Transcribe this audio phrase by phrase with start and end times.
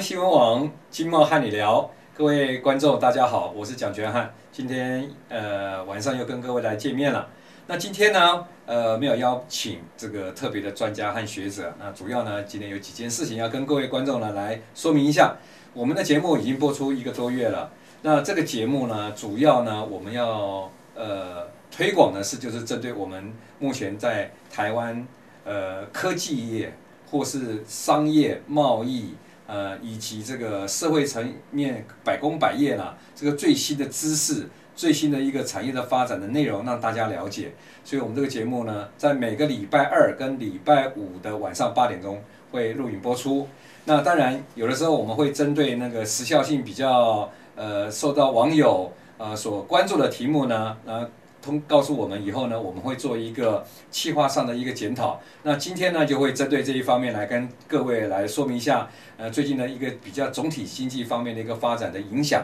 [0.00, 7.28] 新闻网经贸和你聊，各位观众大家好，我是蒋全汉，今天呃晚上又跟各位来见面了。
[7.68, 15.36] 那今天呢，呃没有邀请这个特别的专家和学者，那主要呢今天有几件事情要跟各位观众呢来说明一下。
[15.72, 17.70] 我们的节目已经播出一个多月了，
[18.02, 25.06] 那这个节目呢，主要呢我们要呃推广的是就是针对我们目前在台湾
[25.44, 26.74] 呃科技业。
[27.10, 29.14] 或是商业贸易，
[29.46, 37.52] 呃，以及这个社会层面百工百业啦，这个最新的知识、最新的一个产业的发展的内容，让大家了解。
[37.84, 43.46] 所以，我们这个节目呢，在每个礼拜二跟礼拜五的晚上八点钟会录影播出。
[43.84, 51.08] 那当然，有的时候我们会针对那个时效性比较呃受到网友呃所关注的题目呢，呃。
[51.44, 55.20] 通告诉我们以后呢，我们会做一个企划上的一个检讨。
[55.42, 62.42] 那今天呢，就会针对这一方面来跟各位来说明一下，呃，最近的一个比较总体经济方面的一个发展的影响。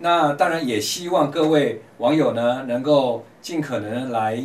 [0.00, 4.42] 那当然也希望各位网友呢，能够尽可能来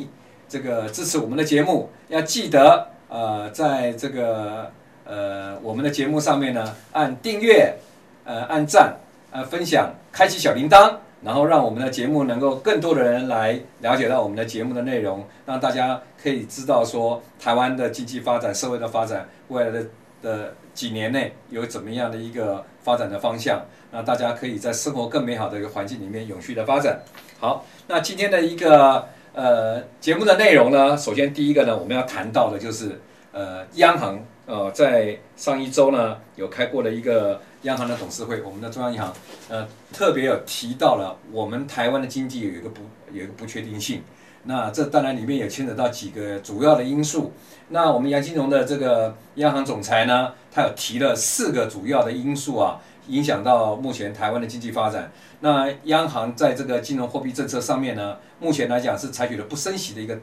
[0.47, 1.89] 这个支持我们的节目。
[2.08, 4.72] 要记得，呃，在这个
[5.03, 7.75] 呃我们的节目上面呢，按订阅，
[8.23, 8.95] 呃，按赞，
[9.31, 10.95] 呃，分享，开启小铃铛。
[11.23, 19.86] 然后让我们的节目能够更多的人来了解到我们的节目的内容，让大家可以知道说台湾的经济发展、社会的发展，未来的
[20.22, 27.00] 的几年内有怎么样的一个发展的方向，那大家可以在生活更美好的一个环境里面永续的发展。
[27.39, 33.00] 好，那今天的一个呃节目的内容呢，首先第一个呢，我们要谈到的就是
[33.31, 34.19] 呃央行
[34.52, 37.39] 呃在上一周呢有开过的一个。
[37.61, 39.13] 央行的董事会，我们的中央银行，
[39.47, 42.81] 呃，特别有提到了我们台湾的经济有一个不
[43.13, 44.02] 有一个不确定性。
[44.45, 47.33] 那这当然里面也牵扯到几个主要的因素。
[47.69, 55.11] 那我们杨金荣的这个央行总裁呢，他有提了四个主要的因素啊，影响到目前台湾的经济发展。
[55.41, 60.17] 那央行在这个金融货币政策上面呢，目前来讲是采取了不升息的一个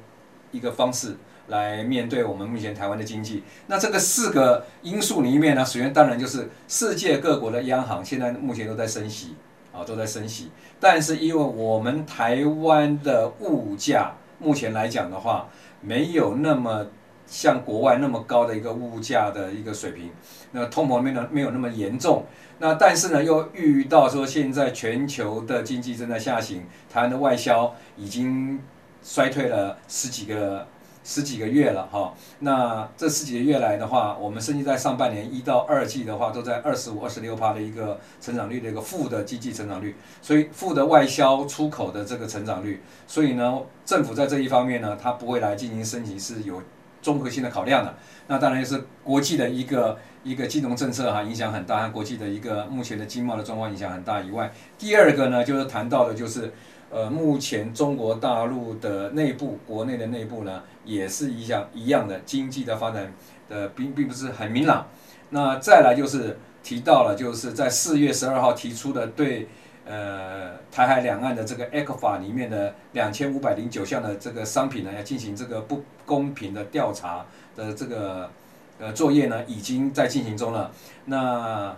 [0.51, 1.17] 一个方式。
[1.49, 9.35] 来面对我们目前台湾的经济，那这个四个因素里面呢，首先当然就是世界各国的央行现在目前都在升息，
[9.73, 10.51] 啊，都在升息。
[10.79, 15.49] 但是因为我们台湾的物价目前来讲的话，
[15.81, 16.87] 没有那么
[17.27, 20.11] 像国外那么高的一个物价的一个水平，
[20.53, 22.27] 那通膨没有没有那么严重。
[22.59, 28.61] 那但是呢，又遇到说现在全球的经济正在下行，台湾的外销已经
[29.03, 30.67] 衰退了十几个。
[31.09, 46.63] 十几个月了哈，那这十几个月来的话，我们甚至在上半年一到二季的话，都在二十五、二十六趴的一个成长率的一个负的经济成长率，所以负的外销出口的这个成长率，所以呢，政府在这一方面呢，它不会来进行升级，是有
[47.01, 47.95] 综合性的考量的。
[48.27, 56.53] 那当然就是国际的一个一个金融政策哈，影响很大，和国际的一个目前的经贸的状况影响很大以外，第二个呢，就是谈到的就是。
[56.91, 63.13] 呃，目前中国大陆的内部、国内的内部呢，也是一样一样的经济的发展
[63.47, 64.87] 的并并不是很明朗。
[65.29, 69.49] 那再来就是提到了，就是在四月十二号提出的对
[69.85, 78.31] 呃台海两岸的这个 ECFA 里面的两千五百零九项的这个商品呢，要进行这个不公平的调查的这个
[78.79, 80.71] 呃作业呢，已经在进行中了。
[81.05, 81.77] 那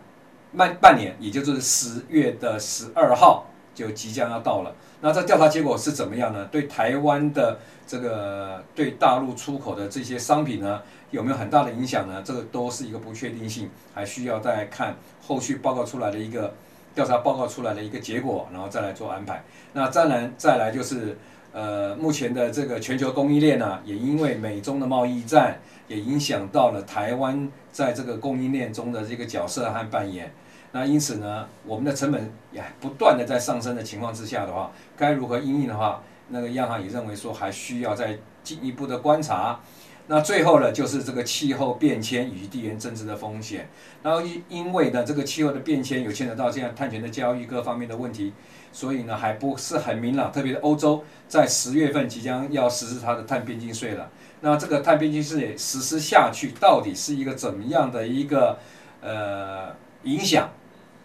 [0.57, 3.47] 半半年，也就是十月的十二号。
[3.73, 6.45] 就即将要到了，那这调查结果是怎么样呢？
[6.53, 12.23] 对台湾的这个对大陆出口的这些商品呢，有没有很大的影响呢？
[12.23, 14.95] 这个都是一个不确定性，还需要再看
[15.27, 16.53] 后续报告出来的一个
[16.95, 19.43] 调查报告出来的一个结果，然后再来做安排。
[19.73, 21.17] 那再来再来就是，
[21.53, 25.59] 呃，目前的这个全球供应链呢，也因为美中的贸易战，
[25.89, 30.31] 也影响到了台湾在这个供应链中的这个角色和扮演。
[30.73, 39.59] 那因此呢，我们的成本也不断的在上升的情况之下的话，该如何应应的话，那个央行也认为说还需要再进一步的观察。
[40.07, 43.69] 那最后呢，就是这个气候变迁与地缘政治的风险。
[44.03, 48.33] 然后因因为呢，这个气候的变迁有牵扯到这样碳权的交易各方面的问题，
[48.73, 50.33] 所以呢还不是很明朗。
[50.33, 54.09] 特别是欧洲在十月份即将要实施它的碳边境税了。
[54.41, 58.59] 那这个碳边境税实施下去，到底是一个怎么样的一个
[59.01, 59.75] 呃
[60.05, 60.49] 影响？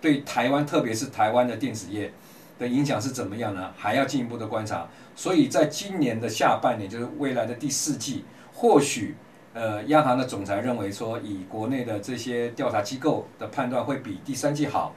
[0.05, 2.13] 对台湾，特别是台湾的电子业
[2.59, 3.71] 的影响是怎么样呢？
[3.75, 4.87] 还要进一步的观察。
[5.15, 8.23] 所以在今年的下半年，就是未来的第四季，
[8.53, 9.15] 或许
[9.55, 14.93] 呃，央行的总裁认为说，以国内的这些调查机构的判断会比第三季好。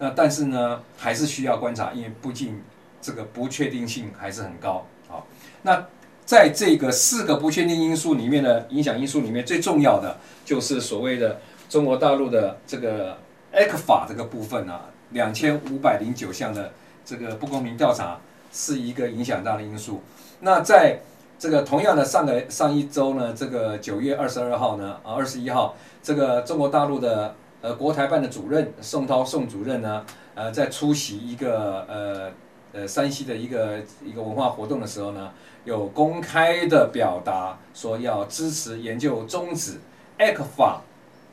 [0.00, 2.60] 那但是呢，还是需要观察，因为毕竟
[3.00, 4.84] 这个不确定性还是很高。
[5.06, 5.24] 好，
[5.62, 5.86] 那
[6.24, 13.18] 在这个四个不确定因素里面的影响因素里面，最重要的就是所谓的中国大陆的这个。
[13.52, 16.72] ECFA 这个部分啊，两千五百零九项的
[17.04, 18.18] 这个不公平调查
[18.52, 20.02] 是一个影响大的因素。
[20.40, 21.00] 那在
[21.38, 30.04] 这个同样的上个上一周呢，这个九月二十二号呢，啊二十一号，这个中国大陆的呃国台办的主任宋涛宋主任呢，
[30.34, 32.30] 呃在出席一个呃
[32.72, 35.30] 呃山西的一个一个文化活动的时候呢，
[35.64, 39.78] 有公开的表达说要支持研究终止
[40.18, 40.80] ECFA。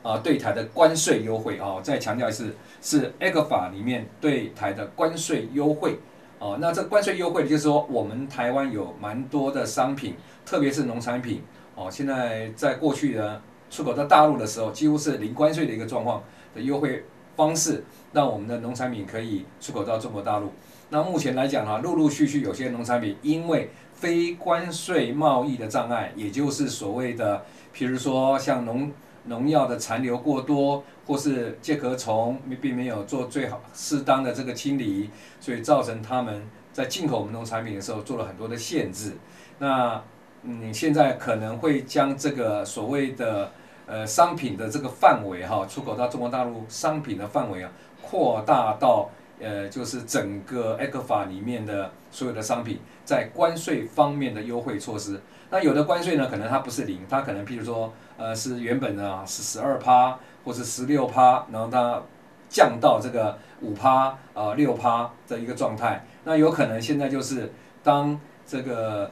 [0.05, 5.97] 啊，对台的关税优惠啊，再强调一次，是 ECFA 里面对台的关税优惠
[6.37, 6.57] 啊。
[6.59, 10.13] 那这关税优惠就是说，我们台湾有蛮多的商品，
[10.45, 11.41] 特别是农产品
[11.73, 13.41] 哦，现在在过去的
[13.71, 16.21] 出口到大陆的时候，几乎是零关税的一个状况
[16.53, 17.03] 的优惠
[17.35, 20.51] 方式，让我们的农产品可以出口到中国大陆。
[20.89, 27.43] 那目前来讲哈，陆陆续续有些农产品因为非关税贸易的障碍，也就是所谓的，
[27.75, 28.91] 譬如说像农。
[29.27, 39.13] 农药的残留过多，或是介壳虫并没有做最好适当的这个清理，所以造成他们在进口我们农产品的时候做了很多的限制。
[39.59, 40.01] 那
[40.41, 43.51] 你现在可能会将这个所谓的
[43.87, 47.71] 呃商品的这个范围哈，出口到中国大陆商品的范围啊，
[48.01, 55.19] 扩大到呃就是整个 ECFA 里面的所有的商品在关税方面的优惠措施。
[55.49, 62.01] 那有的关税呢，可能它不是零，它可能譬如说，呃，是原本的是十二趴，或是十六趴，然后它
[62.49, 66.05] 降到这个五趴啊六趴的一个状态。
[66.23, 67.51] 那有可能现在就是
[67.83, 69.11] 当这个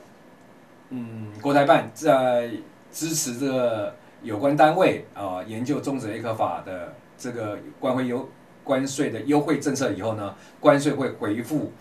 [0.90, 2.52] 嗯国台办在
[2.92, 8.30] 支持这个有关单位啊、研究终止 ECFA 的这个关税优
[8.64, 11.72] 关税的优惠政策以后呢，关税会回复。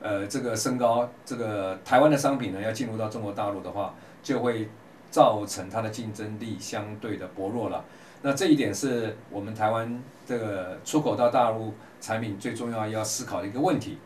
[0.00, 3.92] 呃，这个升高，这个台湾的商品呢，要进入到中国大陆的话，
[4.22, 4.68] 就会
[5.10, 7.84] 造成它的竞争力相对的薄弱了。
[8.22, 13.98] 那这一点是我们台湾这个出口到大陆产品最重要要思考的一个问题。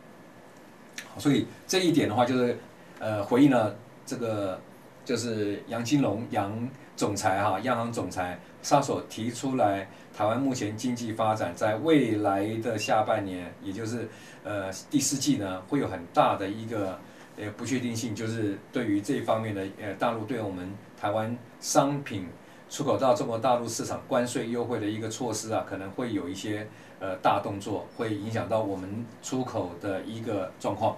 [1.17, 2.57] 所以这一点的话，就是
[2.99, 4.59] 呃，回应了这个
[5.03, 14.07] 就是杨金龙杨总裁哈，央行总裁他所提出来，台湾目前经济发展在未来的下半年，也就是。
[14.45, 16.99] 呃，第四季呢，会有很大的一个
[17.37, 22.27] 呃不确定性，就是对于这一方面的呃大陆对我们台湾商品
[22.69, 26.67] 出口到中国大陆市场关税优惠的一个措施啊，可能会有一些
[26.99, 30.95] 呃大动作，会影响到我们出口的一个状况。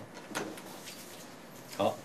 [1.78, 1.96] 好，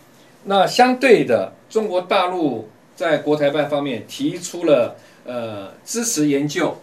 [0.44, 6.76] 那相对的，中国大陆在国台办方面提出了呃支持研究。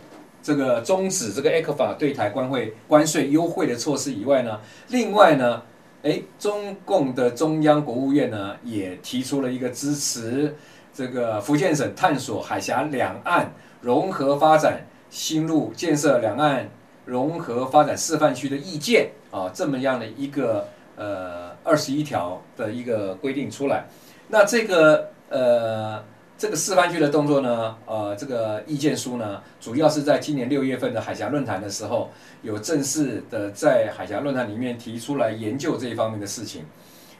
[0.43, 5.61] 这个终止这个 ECFA 对台关税关税优惠的措施以外呢，另外呢，
[6.03, 10.55] 哎，中共的中央国务院呢也提出了一个支持
[10.93, 13.51] 这个福建省探索海峡两岸
[13.81, 16.69] 融合发展新路，建设两岸
[17.05, 23.85] 融合发展示范区的意见啊，这么样的一个呃二十一条的一个规定出来，
[24.27, 26.03] 那这个呃。
[26.37, 32.11] 这个示范区的动作呢，呃，这个意见书呢，主要是在今年六月份的海峡论坛的时候，
[32.43, 36.63] 有正式的在海峡论坛里面提出来研究这一方面的事情。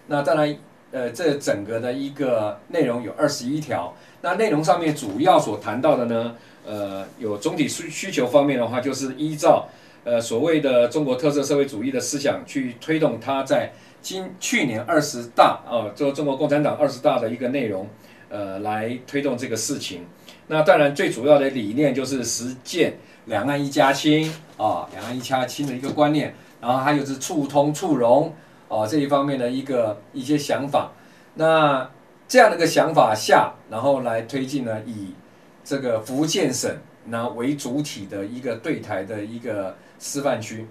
[0.06, 0.56] 那当然，
[0.92, 3.92] 呃，这整个的一个内容有二十一条。
[4.22, 9.68] 那内容上面主要所谈到的呢，呃，有总体需需求方面的话，就是依照
[10.04, 17.90] 呃所谓的中国特色社会主义的思想去推动它在今去年二十大啊，就、呃、中国共产党二十大的一个内容。
[18.30, 20.06] 呃，来推动这个事情。
[20.48, 26.34] 那当然，最主要的理念就是实践两岸一家亲啊，两岸一家亲的一个观念。
[26.60, 28.34] 然后还有是促通促融
[28.68, 30.92] 啊这一方面的一个一些想法。
[31.36, 31.88] 那
[32.28, 35.14] 这样的一个想法下，然后来推进呢，以
[35.64, 40.68] 这个福建省那为主体的一个对台的一个示范区。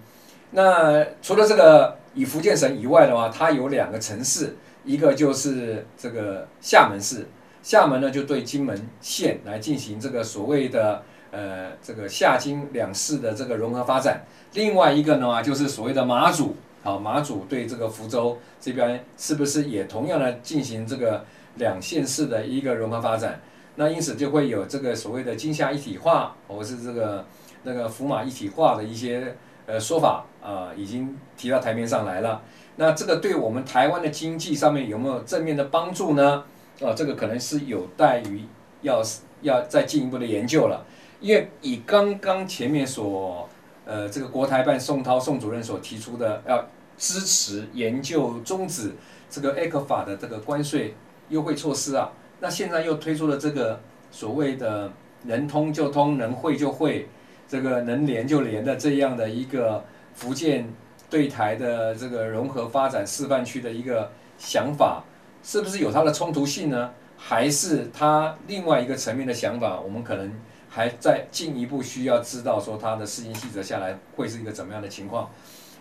[0.51, 7.25] 那除了这个以福建省以外的话，它有两个城市，一个就是这个厦门市。
[7.67, 14.25] 厦门呢，就对金门县来进行这个所谓的呃这个厦金两市的这个融合发展。
[14.53, 23.41] 另外一个呢，就是所谓的马祖，好，马祖对这个福州这边是不是也同样的进行这个两县市的一个融合发展？
[23.75, 27.25] 那因此就会有这个所谓的金厦一体化，或是这个
[27.63, 32.41] 那个福马一体化的一些呃说法啊、已经提到台面上来了。
[32.77, 36.45] 那这个对我们台湾的经济上面有没有正面的帮助呢？
[36.81, 38.43] 啊，这个可能是有待于
[38.81, 39.01] 要
[39.41, 40.85] 要再进一步的研究了，
[41.19, 43.47] 因为以刚刚前面所
[43.85, 46.67] 呃这个国台办宋涛宋主任所提出的要
[46.97, 48.93] 支持研究终止
[49.29, 50.95] 这个 ECFA 的这个关税
[51.29, 53.79] 优惠措施啊，那现在又推出了这个
[54.11, 54.91] 所谓的
[55.23, 57.07] 能通就通，能会就会，
[57.47, 60.71] 这个能连就连的这样的一个福建
[61.09, 65.03] 对台的这个融合发展示范区的一个想法，
[65.47, 66.91] 是不是有它的冲突性呢？
[67.15, 69.79] 还是它另外一个层面的想法？
[69.79, 70.29] 我们可能
[70.67, 75.29] 还在进一步需要知道说它的施行细则下来会是一个怎么样的情况。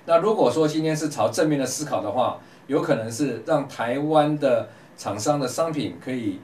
[0.05, 6.39] 那如果说今天是朝正面的思考的话，有可能是让台湾的厂商的商品可以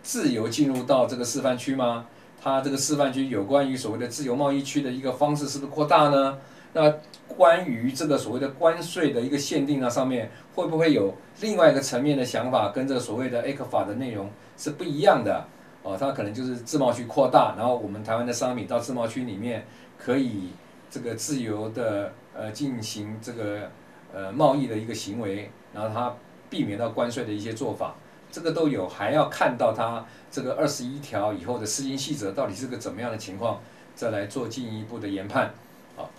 [0.00, 2.06] 自由进入到这个示范区吗？
[2.40, 6.38] 它这个示范区有关于所谓的自由贸易区的一个方式是不是扩大呢？
[6.72, 6.94] 那
[7.26, 15.46] 关于这个所谓的关税的一个限定啊，上面会不会有另外一个层面的想法，跟这个所谓的 ECFA 的内容是不一样的？
[15.82, 19.64] 哦，它可能就是自贸区扩大，然后我们台湾的商品到自贸区里面
[19.96, 20.50] 可以
[20.90, 23.70] 这个自由的呃进行这个
[24.12, 26.14] 呃贸易的一个行为，然后它
[26.50, 27.94] 避免到关税的一些做法。
[28.30, 33.60] 这个都有，还要看到它这个二十一条以后的施行细则到底是个怎么样的情况，
[33.94, 35.54] 再来做进一步的研判。
[35.96, 36.10] 好，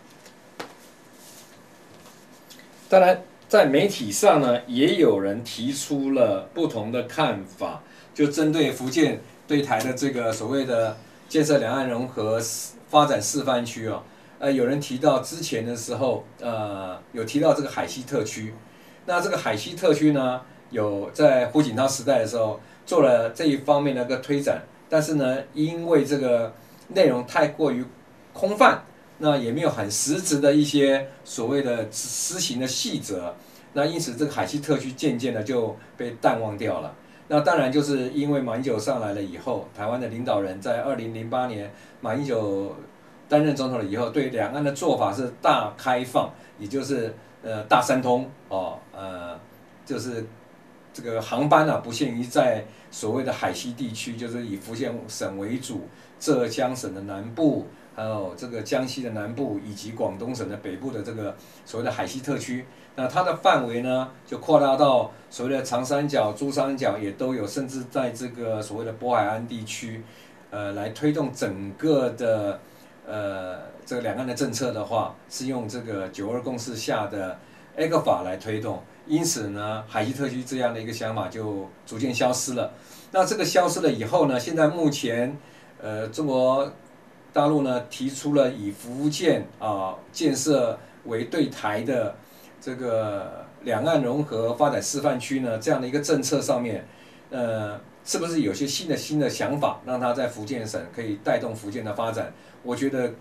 [2.90, 12.42] 当然在媒体上呢，也有人提出了不同的看法，就针对福建对台的这个所谓的建设两岸融合
[12.90, 14.04] 发展示范区啊，
[14.40, 18.54] 呃，有人提到之前的时候，呃，有提到这个海西特区，
[19.06, 20.42] 那这个海西特区呢？
[20.72, 26.54] 有在胡锦涛时代的时候做了这一方面的一个推展，但是呢，因为这个
[26.90, 27.84] 内容太过于
[28.34, 28.84] 空泛，
[29.20, 33.36] 那也没有很实质的一些所谓的施行的细则，
[33.74, 36.94] 那因此这个海西特区渐渐的就被淡忘掉了。
[37.28, 41.72] 那当然就是因为马英九上来了以后，台湾的领导人在二零零八年
[42.02, 42.76] 马英九
[43.28, 49.40] 担任总统了以后，对两岸的做法是大开放，也就是呃大三通哦，呃
[49.86, 50.26] 就是。
[50.92, 55.88] 这个航班啊，不限于在所谓的海西地区，就是以福建省为主，
[56.20, 57.68] 浙江省的南部，
[58.00, 62.66] 还有这个江西的南部，以及广东省的北部的这个所谓的海西特区。
[62.96, 70.02] 那它的范围呢，就扩大到所谓的长三角、珠三角也都有，甚至在这个所谓的渤海湾地区，
[70.50, 72.62] 呃，来推动整个的
[73.06, 77.38] 呃这个两岸的政策的话，是用这个九二共识下的
[77.78, 78.82] ECFA 来推动。
[79.08, 82.72] 因此呢，海西特区这样的一个想法就逐渐消失了。
[83.12, 85.38] 那这个消失了以后呢，现在目前，
[85.82, 86.72] 呃，中国
[87.32, 92.16] 大陆呢提出了以福建啊建设为对台的
[92.60, 96.86] 这个两岸融合发展示范区呢这样的一个政策上面，
[97.30, 102.34] 呃，是不是有些新的新的想法，让它在福建省可以带动福建的发展？
[102.64, 103.12] 我觉得，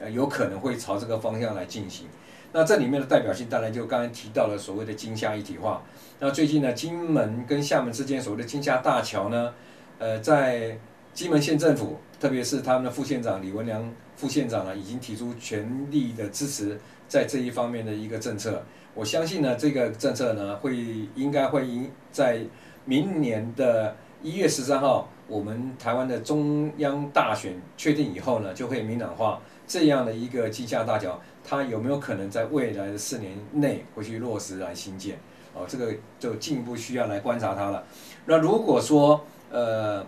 [0.00, 2.06] 呃，有可能会朝这个方向来进行。
[2.50, 5.82] 那这里面的代表性当然就刚才提到了所谓的金厦一体化。
[6.18, 9.52] 那最近呢，金门跟厦门之间所谓的金厦大桥呢，
[9.98, 10.78] 呃，在
[11.18, 18.62] 金门县政府，特别是他们的副县长李文良副县长呢，已经提出全力的支持在这一方面的一个政策。
[18.94, 20.76] 我相信呢，这个政策呢，会
[21.16, 22.38] 应该会应在
[22.84, 31.20] 明年的一月十三号，我们台湾的中央大选确定以后呢，就会明朗化这样的一个金厦大桥。
[31.42, 35.18] 它有没有可能在未来的四年内会去落实来兴建？
[35.52, 37.82] 哦，这个就进一步需要来观察它了。
[38.24, 39.20] 那如果说
[39.50, 40.06] 呃，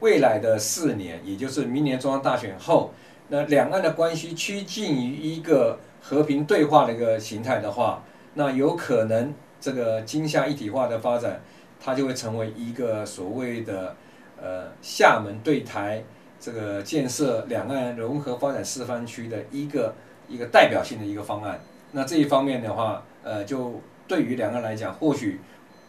[0.00, 2.92] 未来的四年，也就是明年中央大选后，
[3.28, 8.02] 那两岸的关系趋近于一个和平对话的一个形态的话，
[8.34, 11.40] 那有可能这个金厦一体化的发展，
[11.80, 13.96] 它就会成为一个所谓的
[14.40, 16.02] 呃厦门对台。
[16.40, 19.92] 这个建设两岸融合发展示范区的一个
[20.28, 21.58] 一个代表性的一个方案，
[21.90, 25.40] 那这一方面的话，呃，就对于两岸来讲，或许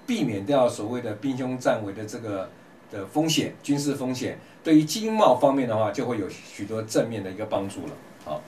[0.07, 2.49] 避免掉所谓的兵凶战危的这个
[2.91, 7.93] 的风险，军事风险，对于经贸方面的话，就会有许多正面的一个帮助了。
[8.25, 8.41] 好，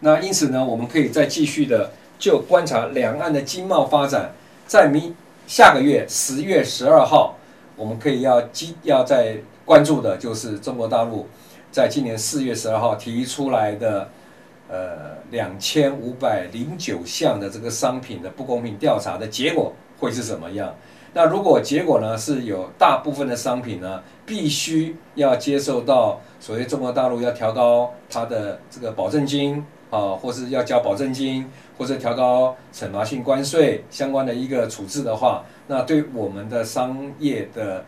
[0.00, 4.32] 那因此呢，我们可以再继续的就观察两岸的经贸发展，
[4.66, 5.14] 在明
[5.46, 7.36] 下个月十月十二号，
[7.76, 11.26] 我们可以要基要再关注的就是中国大陆。
[11.72, 14.08] 在今年四月十二号提出来的，
[14.68, 20.74] 呃，两千五百零九项的这个商品的不公平调查的结果会是怎么样？
[21.16, 37.82] 那如果结果呢是有大部分的商品呢，必须要接受到所谓中国大陆要调高它的这个保证金啊，或是要交保证金，或者调高惩罚性关税相关的一个处置的话，那对我们的商业的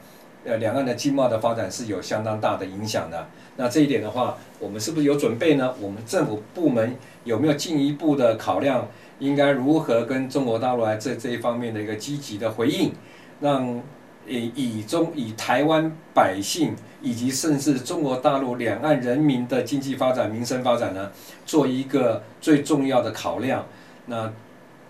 [0.47, 3.27] 呃两岸的经贸的发展是有相当大的影响的。
[3.59, 5.75] 那这一点的话，我们是不是有准备呢？
[5.83, 8.89] 我们政府部门有没有进一步的考量？
[9.19, 12.93] 应该如何跟中国大陆来这这一方面的一个积极的回应，
[13.41, 13.83] 让
[14.27, 21.11] 以以中以台湾百姓以及甚至中国大陆两岸人民的经济发展、民生发展呢，
[21.47, 23.67] 做一个最重要的考量。
[24.07, 24.33] 那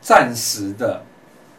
[0.01, 1.03] 暂时的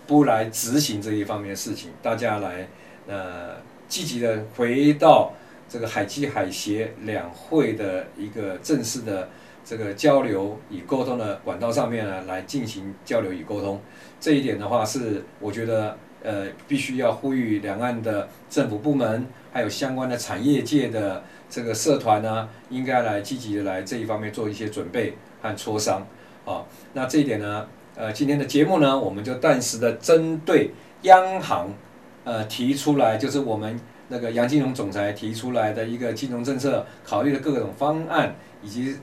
[0.08, 2.68] 不来执行这一方面的事情，大家来
[3.08, 3.56] 呃
[3.88, 5.34] 积极的回到
[5.70, 9.30] 这个海基海协两会的一个正式的
[9.64, 13.80] 这个交流与沟通的管道上面呢，来进行交流与沟通。
[14.20, 26.06] 这一点的话是我觉得呃必须要呼吁两岸的政府部门还有相关的产业界的这个社团呢，应该来积极的来这一方面做一些准备和磋商。
[26.46, 30.72] 啊，那这一点呢，呃，今天的节目呢，我们就暂时的针对
[31.04, 31.72] 央行，
[32.24, 38.96] 呃，提出来就是我们那个杨金龙总裁提出来的一个金融政策考虑的各种方案，以及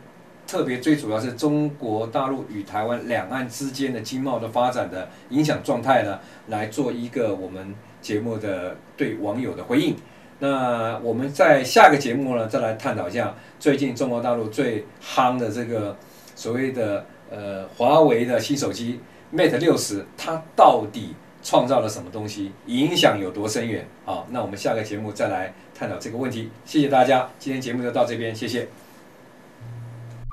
[0.47, 9.97] 特别最主要是中国大陆与台湾两岸之间的经贸的发展的影响状态呢，来做一个我们节目的对网友的回应。
[10.38, 15.97] 那我们在下个节目呢，再来探讨一下最近中国大陆最夯的这个
[16.35, 17.05] 所谓的。
[17.29, 19.00] 呃，华为的新手机
[19.35, 21.12] Mate 六十，它到底
[21.43, 22.53] 创造了什么东西？
[22.67, 23.85] 影响有多深远？
[24.05, 26.50] 好，那我们下个节目再来探讨这个问题。
[26.65, 28.69] 谢谢大家，今天节目就到这边，谢谢。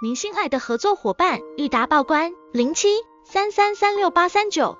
[0.03, 2.89] 您心爱的合作伙伴，裕达报关零七
[3.23, 4.77] 三三三六八三九。